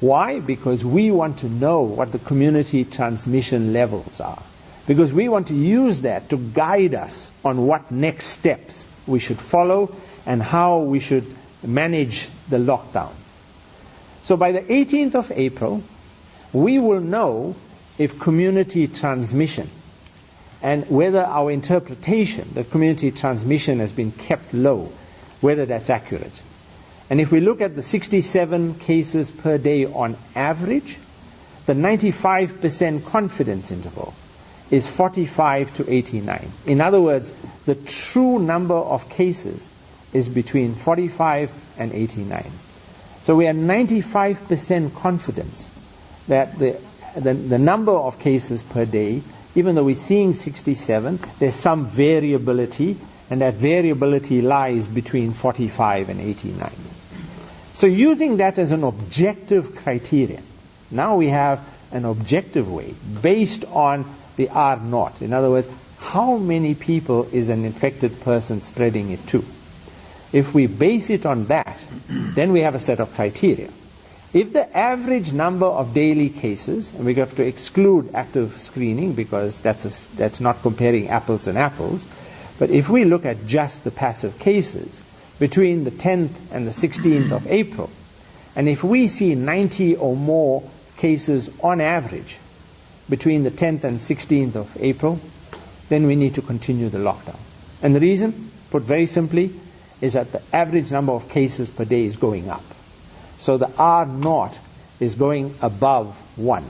[0.00, 0.40] Why?
[0.40, 4.42] Because we want to know what the community transmission levels are.
[4.86, 9.38] Because we want to use that to guide us on what next steps we should
[9.38, 11.26] follow and how we should
[11.62, 13.12] manage the lockdown.
[14.24, 15.82] So by the 18th of April,
[16.52, 17.54] we will know
[17.98, 19.70] if community transmission
[20.62, 24.90] and whether our interpretation that community transmission has been kept low,
[25.40, 26.38] whether that's accurate.
[27.08, 30.98] And if we look at the 67 cases per day on average,
[31.66, 34.14] the 95% confidence interval
[34.70, 36.50] is 45 to 89.
[36.66, 37.32] In other words,
[37.66, 39.68] the true number of cases
[40.12, 42.50] is between 45 and 89.
[43.30, 45.68] So we have 95% confidence
[46.26, 46.80] that the,
[47.14, 49.22] the, the number of cases per day,
[49.54, 52.96] even though we're seeing 67, there's some variability,
[53.30, 56.72] and that variability lies between 45 and 89.
[57.74, 60.42] So using that as an objective criterion,
[60.90, 61.60] now we have
[61.92, 65.22] an objective way based on the R naught.
[65.22, 69.44] In other words, how many people is an infected person spreading it to?
[70.32, 73.70] If we base it on that, then we have a set of criteria.
[74.32, 79.60] If the average number of daily cases, and we have to exclude active screening because
[79.60, 82.04] that's, a, that's not comparing apples and apples,
[82.58, 85.02] but if we look at just the passive cases
[85.40, 87.90] between the 10th and the 16th of April,
[88.54, 90.62] and if we see 90 or more
[90.96, 92.38] cases on average
[93.08, 95.18] between the 10th and 16th of April,
[95.88, 97.38] then we need to continue the lockdown.
[97.82, 99.52] And the reason, put very simply,
[100.00, 102.64] is that the average number of cases per day is going up.
[103.38, 104.58] So the R naught
[104.98, 106.64] is going above 1.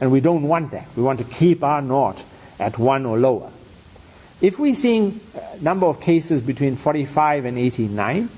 [0.00, 0.88] And we don't want that.
[0.96, 2.22] We want to keep R naught
[2.58, 3.50] at 1 or lower.
[4.40, 8.28] If we're seeing a uh, number of cases between 45 and 89,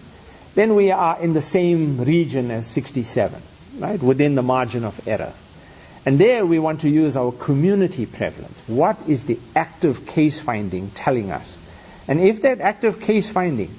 [0.55, 3.43] then we are in the same region as 67,
[3.79, 5.33] right, within the margin of error.
[6.05, 8.63] And there we want to use our community prevalence.
[8.69, 11.57] What is the active case finding telling us?
[12.07, 13.75] And if that active case finding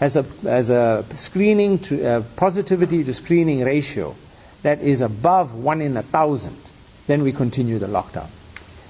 [0.00, 4.16] has a, has a screening to, uh, positivity to screening ratio
[4.62, 6.56] that is above 1 in a thousand,
[7.06, 8.28] then we continue the lockdown.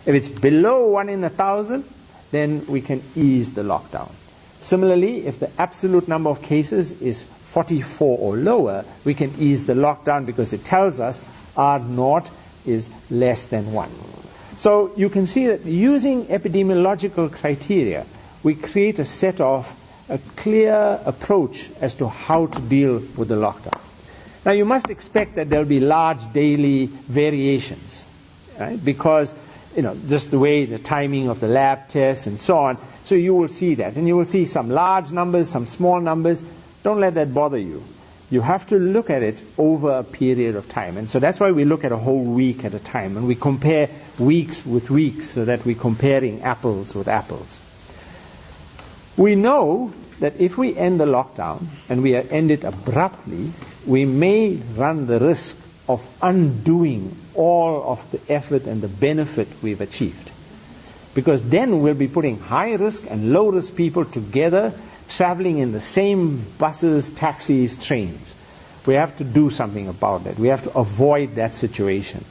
[0.07, 1.85] If it's below 1 in a thousand,
[2.31, 4.13] then we can ease the lockdown.
[4.61, 9.73] Similarly, if the absolute number of cases is 44 or lower, we can ease the
[9.73, 11.21] lockdown because it tells us
[11.57, 12.31] R naught
[12.65, 13.91] is less than 1.
[14.57, 18.07] So you can see that using epidemiological criteria,
[18.45, 19.67] we create a set of
[20.11, 23.81] a clear approach as to how to deal with the lockdown.
[24.45, 28.05] Now you must expect that there will be large daily variations,
[28.59, 28.83] right?
[28.83, 29.35] Because
[29.77, 32.79] you know just the way the timing of the lab tests and so on.
[33.05, 36.43] So you will see that, and you will see some large numbers, some small numbers.
[36.83, 37.83] Don't let that bother you.
[38.31, 41.51] You have to look at it over a period of time, and so that's why
[41.53, 45.31] we look at a whole week at a time, and we compare weeks with weeks,
[45.31, 47.59] so that we're comparing apples with apples.
[49.21, 53.53] We know that if we end the lockdown and we end it abruptly,
[53.87, 59.83] we may run the risk of undoing all of the effort and the benefit we've
[59.83, 60.31] achieved.
[61.15, 64.73] Because then we'll be putting high risk and low risk people together,
[65.11, 68.35] traveling in the same buses, taxis, trains.
[68.87, 70.39] We have to do something about that.
[70.39, 72.25] We have to avoid that situation.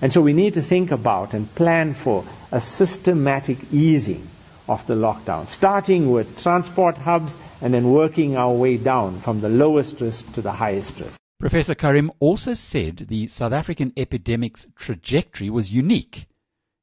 [0.00, 4.30] And so we need to think about and plan for a systematic easing
[4.68, 9.48] of the lockdown, starting with transport hubs and then working our way down from the
[9.48, 11.20] lowest risk to the highest risk.
[11.38, 16.26] Professor Karim also said the South African epidemic's trajectory was unique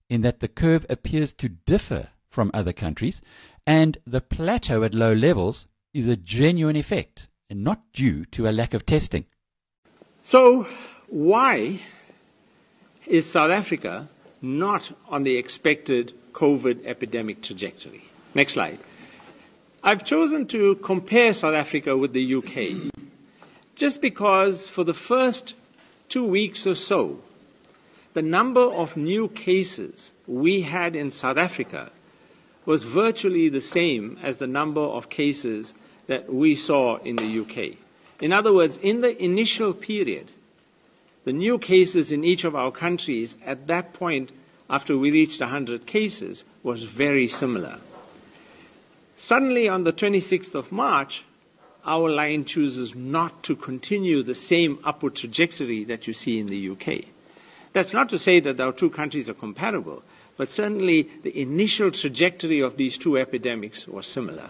[0.10, 3.22] in that the curve appears to differ from other countries
[3.66, 8.52] and the plateau at low levels is a genuine effect and not due to a
[8.52, 9.26] lack of testing.
[10.22, 10.66] So,
[11.08, 11.82] why
[13.08, 14.10] is South Africa
[14.42, 18.04] not on the expected COVID epidemic trajectory.
[18.34, 18.80] Next slide.
[19.84, 22.92] I've chosen to compare South Africa with the UK
[23.76, 25.56] just because for the first
[26.08, 27.18] two weeks or so,
[28.14, 31.92] the number of new cases we had in South Africa
[32.66, 35.74] was virtually the same as the number of cases
[36.08, 37.78] that we saw in the UK.
[38.22, 40.30] In other words, in the initial period,
[41.24, 44.32] the new cases in each of our countries at that point
[44.72, 47.78] after we reached 100 cases was very similar.
[49.18, 51.24] Suddenly, on the 26th of March,
[51.86, 56.70] our line chooses not to continue the same upward trajectory that you see in the
[56.70, 57.04] UK.
[57.74, 60.04] That's not to say that our two countries are comparable,
[60.38, 64.50] but certainly the initial trajectory of these two epidemics was similar.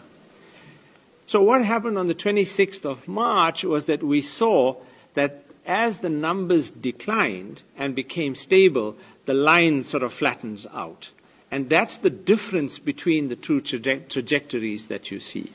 [1.25, 4.75] So what happened on the 26th of March was that we saw
[5.15, 8.95] that as the numbers declined and became stable,
[9.25, 11.09] the line sort of flattens out.
[11.51, 15.51] And that's the difference between the two traje- trajectories that you see.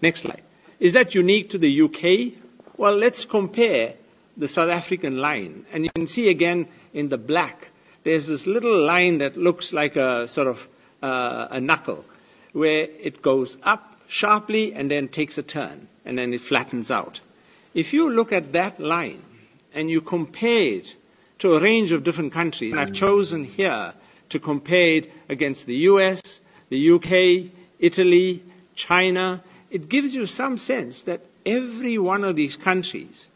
[0.00, 0.42] Next slide.
[0.78, 2.34] Is that unique to the UK?
[2.78, 3.94] Well, let's compare
[4.36, 5.66] the South African line.
[5.72, 7.68] And you can see again in the black,
[8.04, 10.58] there's this little line that looks like a sort of
[11.02, 12.04] uh, a knuckle,
[12.52, 17.20] where it goes up sharply and then takes a turn, and then it flattens out.
[17.74, 19.22] If you look at that line
[19.72, 20.96] and you compare it
[21.38, 23.94] to a range of different countries, and I've chosen here
[24.30, 26.20] to compare it against the US,
[26.68, 28.42] the UK, Italy,
[28.74, 33.28] China, it gives you some sense that every one of these countries,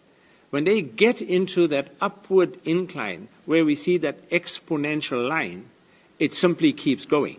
[0.51, 5.69] when they get into that upward incline where we see that exponential line,
[6.19, 7.39] it simply keeps going.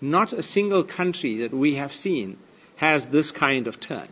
[0.00, 2.38] Not a single country that we have seen
[2.76, 4.08] has this kind of turn.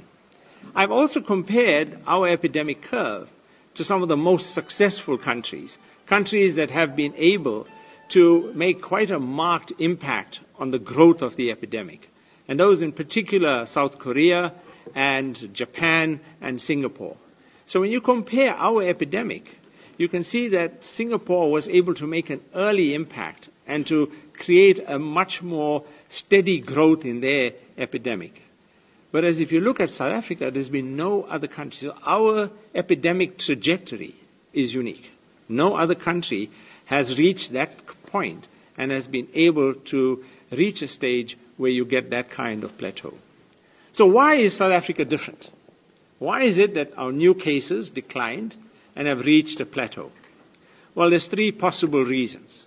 [0.74, 3.28] I've also compared our epidemic curve
[3.74, 7.66] to some of the most successful countries, countries that have been able
[8.10, 12.08] to make quite a marked impact on the growth of the epidemic.
[12.48, 14.52] And those in particular, South Korea
[14.94, 17.16] and Japan and Singapore.
[17.66, 19.44] So when you compare our epidemic,
[19.96, 24.82] you can see that Singapore was able to make an early impact and to create
[24.86, 28.42] a much more steady growth in their epidemic.
[29.10, 31.88] Whereas if you look at South Africa, there's been no other country.
[31.88, 34.14] So our epidemic trajectory
[34.52, 35.10] is unique.
[35.48, 36.50] No other country
[36.86, 37.70] has reached that
[38.06, 42.76] point and has been able to reach a stage where you get that kind of
[42.78, 43.14] plateau.
[43.92, 45.50] So why is South Africa different?
[46.20, 48.56] Why is it that our new cases declined
[48.94, 50.12] and have reached a plateau?
[50.94, 52.64] Well, there's three possible reasons.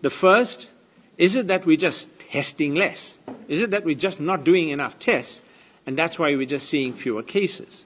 [0.00, 0.68] The first,
[1.18, 3.14] is it that we're just testing less?
[3.48, 5.40] Is it that we're just not doing enough tests
[5.86, 7.84] and that's why we're just seeing fewer cases.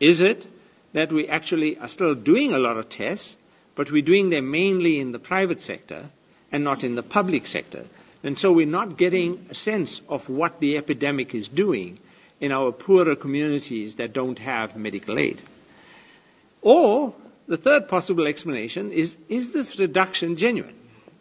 [0.00, 0.46] Is it
[0.92, 3.36] that we actually are still doing a lot of tests,
[3.74, 6.10] but we're doing them mainly in the private sector
[6.52, 7.84] and not in the public sector?
[8.22, 11.98] And so we're not getting a sense of what the epidemic is doing
[12.40, 15.40] in our poorer communities that don't have medical aid.
[16.62, 17.14] Or
[17.46, 20.77] the third possible explanation is, is this reduction genuine?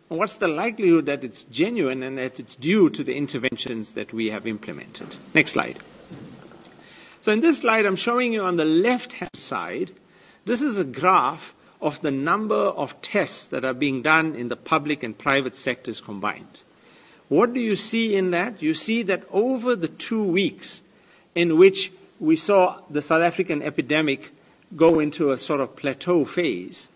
[0.09, 4.27] What's the likelihood that it's genuine and that it's due to the interventions that we
[4.27, 5.13] have implemented?
[5.33, 5.79] Next slide.
[7.19, 9.91] So in this slide, I'm showing you on the left-hand side,
[10.45, 14.55] this is a graph of the number of tests that are being done in the
[14.55, 16.59] public and private sectors combined.
[17.27, 18.61] What do you see in that?
[18.63, 20.81] You see that over the two weeks
[21.35, 24.31] in which we saw the South African epidemic
[24.75, 26.87] go into a sort of plateau phase,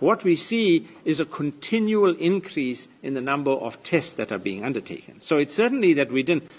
[0.00, 4.64] what we see is a continual increase in the number of tests that are being
[4.64, 5.20] undertaken.
[5.20, 6.50] So it's certainly that we didn't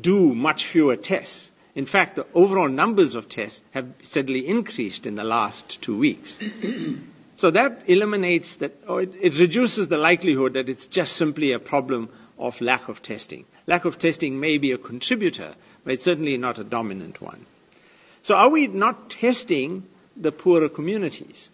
[0.00, 1.50] do much fewer tests.
[1.74, 6.36] In fact, the overall numbers of tests have steadily increased in the last two weeks.
[7.34, 11.58] so that eliminates that, or it, it reduces the likelihood that it's just simply a
[11.58, 13.44] problem of lack of testing.
[13.66, 15.54] Lack of testing may be a contributor,
[15.84, 17.46] but it's certainly not a dominant one.
[18.22, 19.84] So are we not testing
[20.16, 21.50] the poorer communities?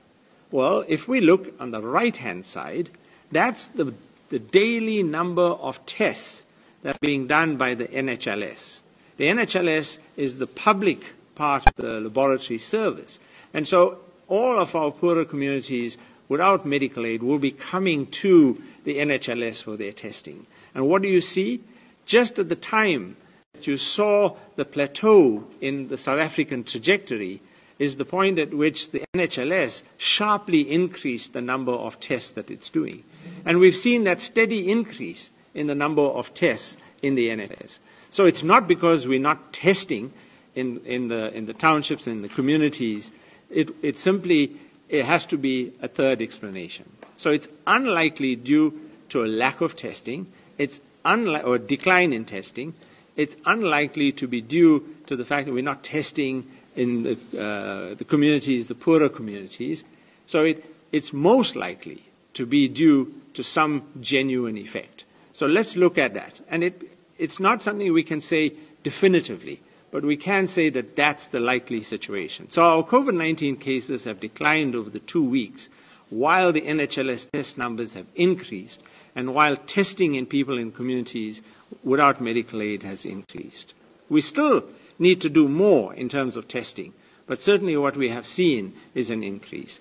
[0.52, 2.90] Well, if we look on the right hand side,
[3.30, 3.94] that's the,
[4.30, 6.42] the daily number of tests
[6.82, 8.80] that are being done by the NHLS.
[9.16, 11.00] The NHLS is the public
[11.34, 13.18] part of the laboratory service.
[13.54, 18.96] And so all of our poorer communities without medical aid will be coming to the
[18.96, 20.46] NHLS for their testing.
[20.74, 21.62] And what do you see?
[22.06, 23.16] Just at the time
[23.52, 27.42] that you saw the plateau in the South African trajectory,
[27.80, 32.68] is the point at which the NHLS sharply increased the number of tests that it's
[32.68, 33.02] doing.
[33.46, 37.78] And we've seen that steady increase in the number of tests in the NHLS.
[38.10, 40.12] So it's not because we're not testing
[40.54, 43.10] in, in, the, in the townships and the communities.
[43.48, 46.84] It, it simply it has to be a third explanation.
[47.16, 48.78] So it's unlikely due
[49.08, 50.26] to a lack of testing.
[50.58, 52.74] It's unli- or decline in testing.
[53.16, 56.46] It's unlikely to be due to the fact that we're not testing
[56.76, 59.84] in the, uh, the communities, the poorer communities.
[60.26, 62.02] So it, it's most likely
[62.34, 65.04] to be due to some genuine effect.
[65.32, 66.40] So let's look at that.
[66.48, 66.82] And it,
[67.18, 68.52] it's not something we can say
[68.82, 69.60] definitively,
[69.90, 72.50] but we can say that that's the likely situation.
[72.50, 75.68] So our COVID-19 cases have declined over the two weeks,
[76.10, 78.80] while the NHLS test numbers have increased
[79.14, 81.42] and while testing in people in communities
[81.84, 83.74] without medical aid has increased.
[84.08, 84.64] We still
[85.00, 86.92] need to do more in terms of testing,
[87.26, 89.80] but certainly what we have seen is an increase.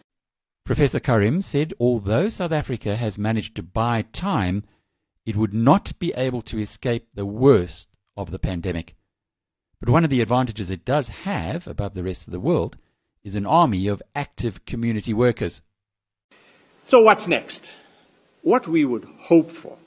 [0.65, 4.63] Professor Karim said although South Africa has managed to buy time,
[5.25, 8.95] it would not be able to escape the worst of the pandemic.
[9.79, 12.77] But one of the advantages it does have above the rest of the world
[13.23, 15.61] is an army of active community workers.
[16.83, 17.71] So what's next?
[18.41, 19.77] What we would hope for,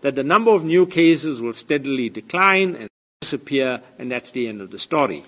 [0.00, 2.87] that the number of new cases will steadily decline and
[3.28, 5.22] disappear, and that's the end of the story.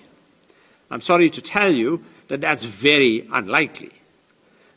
[0.89, 3.91] I'm sorry to tell you that that's very unlikely.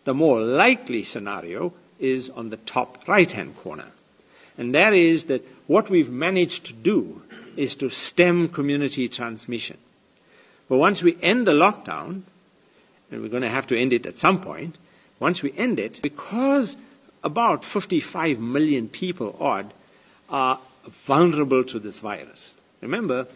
[0.04, 3.86] The more likely scenario is on the top right-hand corner.
[4.58, 7.22] And that is that what we've managed to do
[7.56, 9.78] is to stem community transmission.
[10.68, 12.22] But once we end the lockdown,
[13.10, 14.76] and we're going to have to end it at some point,
[15.18, 16.76] once we end it, because
[17.22, 19.72] about 55 million people odd
[20.28, 20.60] are
[21.06, 22.52] vulnerable to this virus.
[22.84, 23.26] Remember,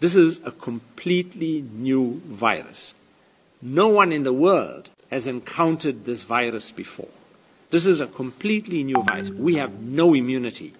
[0.00, 2.94] this is a completely new virus.
[3.62, 7.08] No one in the world has encountered this virus before.
[7.70, 9.30] This is a completely new virus.
[9.30, 10.74] We have no immunity.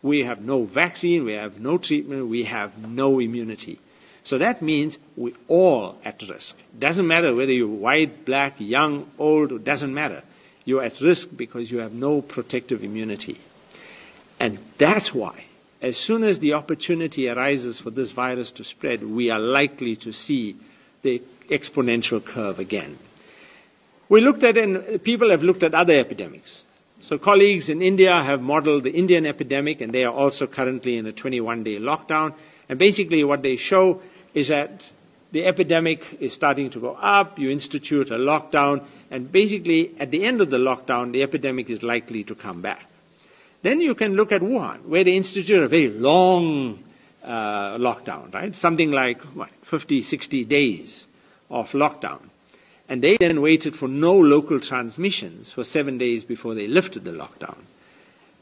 [0.00, 1.24] We have no vaccine.
[1.24, 2.28] We have no treatment.
[2.28, 3.80] We have no immunity.
[4.22, 6.56] So that means we're all at risk.
[6.78, 10.22] Doesn't matter whether you're white, black, young, old, it doesn't matter.
[10.64, 13.40] You're at risk because you have no protective immunity.
[14.38, 15.46] And that's why,
[15.82, 20.12] as soon as the opportunity arises for this virus to spread, we are likely to
[20.12, 20.56] see
[21.02, 22.96] the exponential curve again.
[24.08, 26.64] We looked at, and people have looked at other epidemics.
[27.00, 31.06] So colleagues in India have modeled the Indian epidemic, and they are also currently in
[31.08, 32.34] a 21-day lockdown.
[32.68, 34.00] And basically what they show
[34.34, 34.88] is that
[35.32, 40.24] the epidemic is starting to go up, you institute a lockdown, and basically at the
[40.24, 42.86] end of the lockdown, the epidemic is likely to come back.
[43.62, 46.82] Then you can look at Wuhan, where they instituted a very long
[47.22, 48.52] uh, lockdown, right?
[48.54, 51.06] Something like, what, 50, 60 days
[51.48, 52.20] of lockdown.
[52.88, 57.12] And they then waited for no local transmissions for seven days before they lifted the
[57.12, 57.58] lockdown.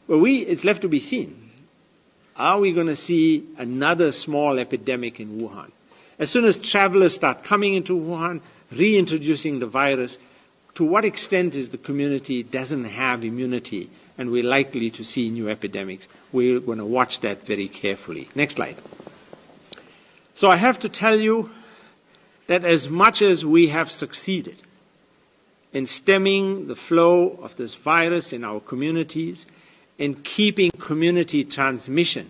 [0.09, 1.51] Well, we, it's left to be seen.
[2.35, 5.71] Are we going to see another small epidemic in Wuhan?
[6.19, 8.41] As soon as travelers start coming into Wuhan,
[8.73, 10.19] reintroducing the virus,
[10.75, 15.49] to what extent is the community doesn't have immunity and we're likely to see new
[15.49, 16.09] epidemics?
[16.33, 18.29] We're going to watch that very carefully.
[18.35, 18.77] Next slide.
[20.35, 21.51] So I have to tell you
[22.47, 24.57] that as much as we have succeeded
[25.73, 29.47] in stemming the flow of this virus in our communities,
[29.99, 32.29] in keeping community transmission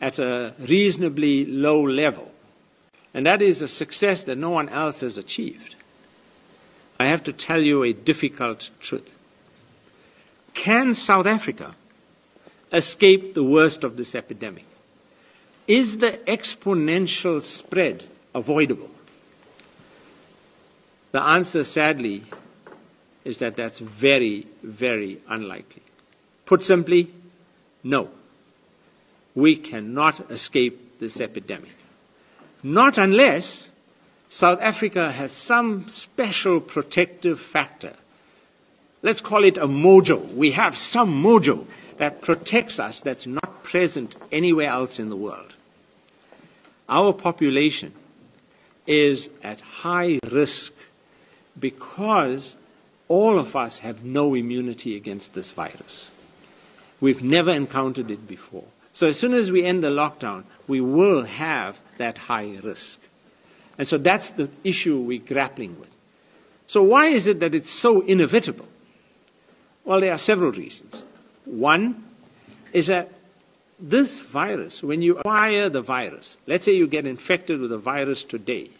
[0.00, 2.30] at a reasonably low level,
[3.14, 5.74] and that is a success that no one else has achieved.
[6.98, 9.08] I have to tell you a difficult truth.
[10.54, 11.74] Can South Africa
[12.72, 14.64] escape the worst of this epidemic?
[15.66, 18.90] Is the exponential spread avoidable?
[21.12, 22.22] The answer, sadly,
[23.24, 25.82] is that that's very, very unlikely.
[26.46, 27.12] Put simply,
[27.84, 28.10] no.
[29.34, 31.70] We cannot escape this epidemic.
[32.62, 33.68] Not unless
[34.34, 37.94] South Africa has some special protective factor.
[39.02, 40.34] Let's call it a mojo.
[40.34, 41.66] We have some mojo
[41.98, 45.52] that protects us that's not present anywhere else in the world.
[46.88, 47.92] Our population
[48.86, 50.72] is at high risk
[51.60, 52.56] because
[53.08, 56.08] all of us have no immunity against this virus.
[57.02, 58.64] We've never encountered it before.
[58.94, 62.98] So as soon as we end the lockdown, we will have that high risk.
[63.78, 65.88] And so that's the issue we're grappling with.
[66.66, 68.66] So why is it that it's so inevitable?
[69.84, 70.94] Well, there are several reasons.
[71.44, 72.04] One
[72.72, 73.08] is that
[73.80, 78.24] this virus, when you acquire the virus, let's say you get infected with a virus
[78.24, 78.70] today,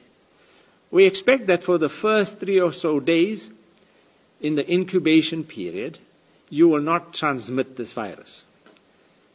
[0.90, 3.50] we expect that for the first three or so days
[4.40, 5.98] in the incubation period,
[6.50, 8.42] you will not transmit this virus.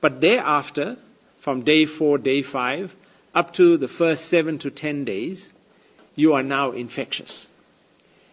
[0.01, 0.97] But thereafter,
[1.41, 2.93] from day four, day five,
[3.38, 5.47] up to the first seven to ten days,
[6.15, 7.45] you are now infectious.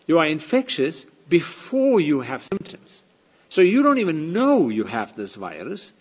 [0.07, 3.02] You are infectious before you have symptoms.
[3.50, 5.92] So you don't even know you have this virus,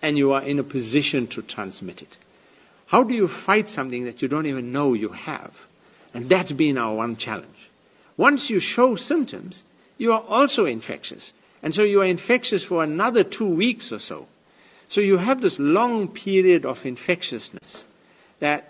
[0.00, 2.16] and you are in a position to transmit it.
[2.86, 5.52] How do you fight something that you don't even know you have?
[6.14, 7.70] And that's been our one challenge.
[8.16, 9.64] Once you show symptoms,
[9.98, 11.32] you are also infectious.
[11.64, 14.28] And so you are infectious for another two weeks or so.
[14.86, 17.82] So you have this long period of infectiousness
[18.42, 18.64] that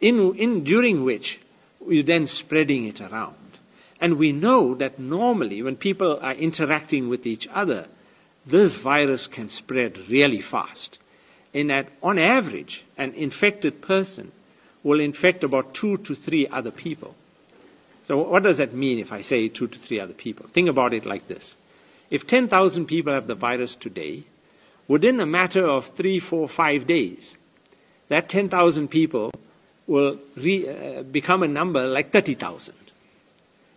[0.00, 1.40] in, in during which
[1.88, 3.36] you're then spreading it around.
[4.00, 7.86] And we know that normally when people are interacting with each other,
[8.44, 10.98] this virus can spread really fast.
[11.52, 14.32] In that, on average, an infected person
[14.82, 17.14] will infect about two to three other people.
[18.06, 20.46] So what does that mean if I say two to three other people?
[20.52, 21.54] Think about it like this.
[22.10, 24.24] If 10,000 people have the virus today,
[24.88, 27.36] within a matter of three, four, five days,
[28.08, 29.30] that 10,000 people
[29.86, 32.74] will re, uh, become a number like 30,000.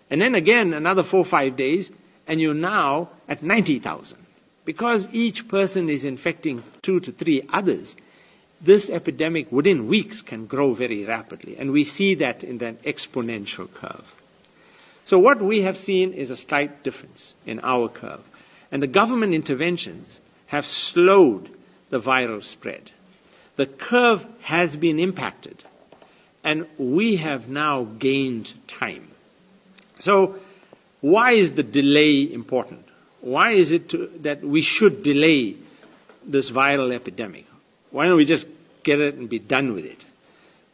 [0.10, 1.92] And then again, another four, or five days,
[2.28, 4.18] and you're now at 90,000.
[4.66, 7.96] Because each person is infecting two to three others,
[8.62, 11.58] this epidemic within weeks can grow very rapidly.
[11.58, 14.06] And we see that in that exponential curve.
[15.06, 18.20] So what we have seen is a slight difference in our curve.
[18.72, 21.50] And the government interventions have slowed
[21.90, 22.92] the viral spread.
[23.58, 25.64] The curve has been impacted.
[26.44, 29.10] And we have now gained time.
[30.00, 30.36] So
[31.02, 32.86] why is the delay important?
[33.22, 35.58] Why is it to, that we should delay
[36.26, 37.46] this viral epidemic?
[37.92, 38.48] Why don't we just
[38.84, 40.06] get it and be done with it?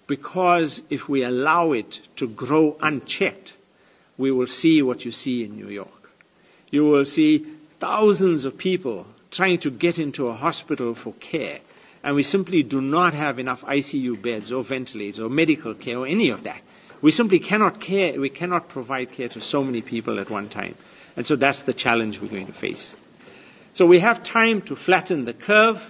[0.07, 3.53] Because if we allow it to grow unchecked,
[4.17, 6.11] we will see what you see in New York.
[6.69, 7.45] You will see
[7.79, 11.59] thousands of people trying to get into a hospital for care,
[12.03, 16.07] and we simply do not have enough ICU beds or ventilators or medical care or
[16.07, 16.61] any of that.
[17.01, 20.75] We simply cannot care, we cannot provide care to so many people at one time.
[21.15, 22.95] And so that's the challenge we're going to face.
[23.73, 25.81] So we have time to flatten the curve,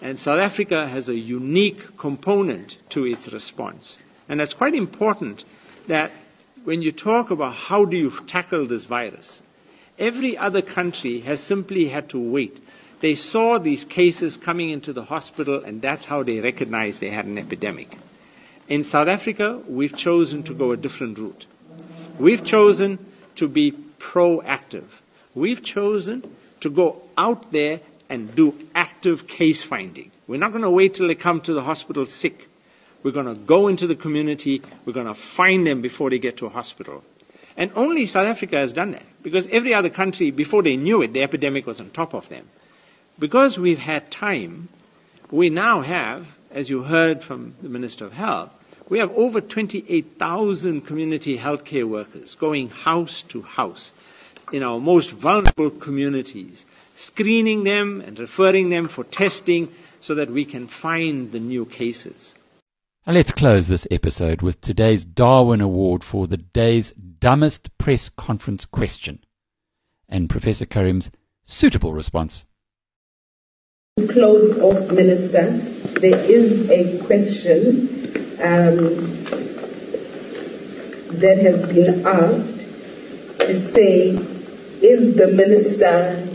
[0.00, 3.98] and South Africa has a unique component to its response.
[4.28, 5.44] And that's quite important
[5.88, 6.10] that
[6.64, 9.42] when you talk about how do you tackle this virus,
[9.98, 12.58] every other country has simply had to wait.
[13.02, 17.26] They saw these cases coming into the hospital, and that's how they recognized they had
[17.26, 17.88] an epidemic.
[18.68, 21.44] In South Africa, we've chosen to go a different route.
[22.20, 24.86] We've chosen to be proactive.
[25.34, 30.12] We've chosen to go out there and do active case finding.
[30.28, 32.46] We're not going to wait till they come to the hospital sick.
[33.02, 34.62] We're going to go into the community.
[34.86, 37.02] We're going to find them before they get to a hospital.
[37.56, 41.12] And only South Africa has done that because every other country, before they knew it,
[41.12, 42.48] the epidemic was on top of them.
[43.18, 44.68] Because we've had time,
[45.30, 48.50] we now have, as you heard from the Minister of Health,
[48.88, 53.92] we have over 28,000 community healthcare workers going house to house
[54.52, 60.44] in our most vulnerable communities, screening them and referring them for testing so that we
[60.44, 62.34] can find the new cases.
[63.06, 68.64] Now let's close this episode with today's Darwin Award for the day's dumbest press conference
[68.64, 69.20] question
[70.08, 71.10] and Professor Karim's
[71.44, 72.44] suitable response.
[73.98, 75.50] Closed off, Minister.
[76.00, 77.88] There is a question
[78.40, 79.22] um,
[81.20, 82.58] that has been asked
[83.40, 84.16] to say,
[84.80, 86.26] is the minister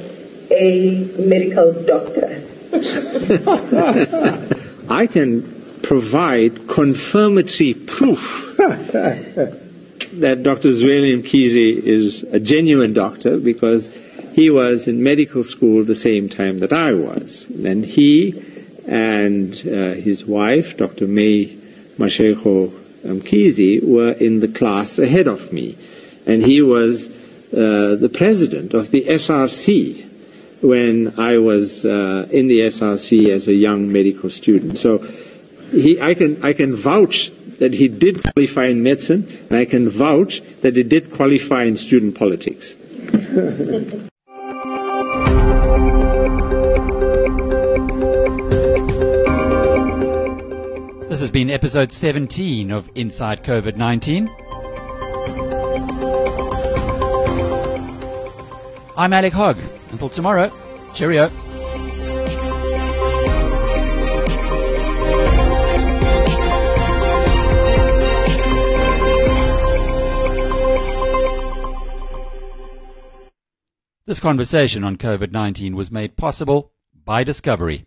[0.51, 2.43] a medical doctor?
[4.87, 10.69] I can provide confirmatory proof that Dr.
[10.69, 13.91] Zweli Mkhize is a genuine doctor because
[14.37, 17.43] he was in medical school the same time that I was.
[17.49, 18.11] And he
[18.85, 21.07] and uh, his wife, Dr.
[21.07, 21.57] May
[21.97, 22.69] Mashego
[23.03, 25.75] Mkhize, were in the class ahead of me.
[26.27, 30.05] And he was uh, the president of the SRC
[30.61, 34.77] when I was uh, in the SRC as a young medical student.
[34.77, 34.99] So
[35.71, 39.89] he, I, can, I can vouch that he did qualify in medicine, and I can
[39.89, 42.75] vouch that he did qualify in student politics.
[51.27, 54.29] has been episode 17 of Inside COVID 19.
[58.95, 59.57] I'm Alec Hogg.
[59.91, 60.49] Until tomorrow,
[60.95, 61.27] cheerio.
[74.05, 76.71] This conversation on COVID 19 was made possible
[77.03, 77.85] by Discovery.